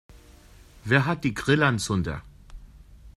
[0.83, 2.23] Wer hat die Grillanzünder?